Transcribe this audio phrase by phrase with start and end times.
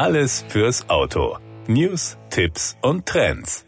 [0.00, 1.36] Alles fürs Auto.
[1.66, 3.66] News, Tipps und Trends.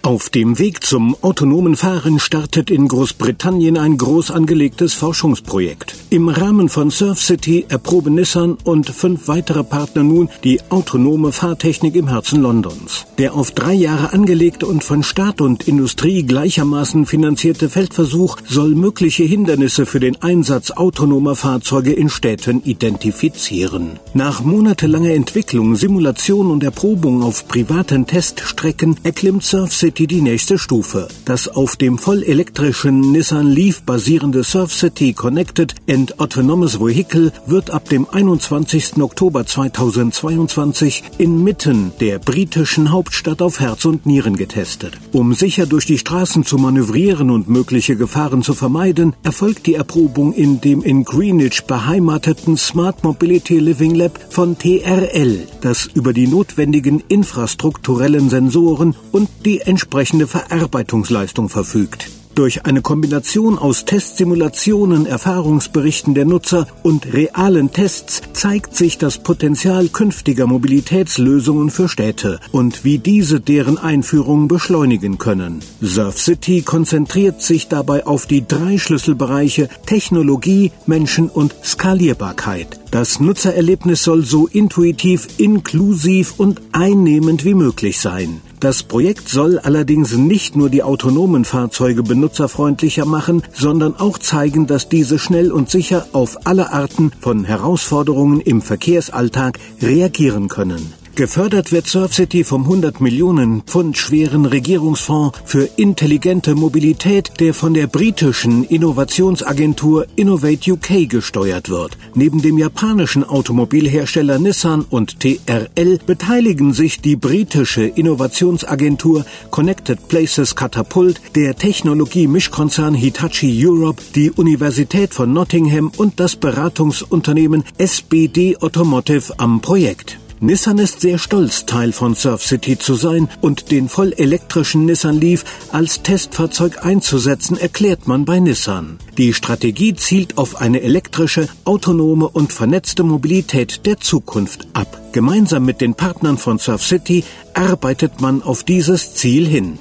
[0.00, 5.94] Auf dem Weg zum autonomen Fahren startet in Großbritannien ein groß angelegtes Forschungsprojekt.
[6.08, 11.96] Im Rahmen von Surf City erproben Nissan und fünf weitere Partner nun die autonome Fahrtechnik
[11.96, 13.06] im Herzen Londons.
[13.18, 19.24] Der auf drei Jahre angelegte und von Staat und Industrie gleichermaßen finanzierte Feldversuch soll mögliche
[19.24, 23.98] Hindernisse für den Einsatz autonomer Fahrzeuge in Städten identifizieren.
[24.14, 31.08] Nach monatelanger Entwicklung, Simulation und Erprobung auf privaten Teststrecken erklimmt Surf City die nächste Stufe.
[31.24, 37.88] Das auf dem vollelektrischen Nissan Leaf basierende Surf City Connected and Autonomous Vehicle wird ab
[37.88, 39.00] dem 21.
[39.00, 44.92] Oktober 2022 inmitten der britischen Hauptstadt auf Herz und Nieren getestet.
[45.12, 50.34] Um sicher durch die Straßen zu manövrieren und mögliche Gefahren zu vermeiden, erfolgt die Erprobung
[50.34, 57.02] in dem in Greenwich beheimateten Smart Mobility Living Lab von TRL, das über die notwendigen
[57.08, 62.15] infrastrukturellen Sensoren und die entsprechende Verarbeitungsleistung verfügt.
[62.36, 69.88] Durch eine Kombination aus Testsimulationen, Erfahrungsberichten der Nutzer und realen Tests zeigt sich das Potenzial
[69.88, 75.60] künftiger Mobilitätslösungen für Städte und wie diese deren Einführung beschleunigen können.
[75.80, 82.78] Surf City konzentriert sich dabei auf die drei Schlüsselbereiche Technologie, Menschen und Skalierbarkeit.
[82.90, 88.42] Das Nutzererlebnis soll so intuitiv, inklusiv und einnehmend wie möglich sein.
[88.60, 94.88] Das Projekt soll allerdings nicht nur die autonomen Fahrzeuge benutzerfreundlicher machen, sondern auch zeigen, dass
[94.88, 100.92] diese schnell und sicher auf alle Arten von Herausforderungen im Verkehrsalltag reagieren können.
[101.16, 107.86] Gefördert wird SurfCity vom 100 Millionen Pfund schweren Regierungsfonds für intelligente Mobilität, der von der
[107.86, 111.96] britischen Innovationsagentur Innovate UK gesteuert wird.
[112.14, 121.22] Neben dem japanischen Automobilhersteller Nissan und TRL beteiligen sich die britische Innovationsagentur Connected Places Catapult,
[121.34, 130.18] der Technologie-Mischkonzern Hitachi Europe, die Universität von Nottingham und das Beratungsunternehmen SBD Automotive am Projekt.
[130.38, 135.44] Nissan ist sehr stolz, Teil von Surf City zu sein und den vollelektrischen Nissan Leaf
[135.72, 138.98] als Testfahrzeug einzusetzen, erklärt man bei Nissan.
[139.16, 145.00] Die Strategie zielt auf eine elektrische, autonome und vernetzte Mobilität der Zukunft ab.
[145.12, 147.24] Gemeinsam mit den Partnern von Surf City
[147.54, 149.78] arbeitet man auf dieses Ziel hin.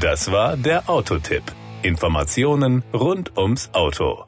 [0.00, 1.42] Das war der Autotipp.
[1.82, 4.24] Informationen rund ums Auto.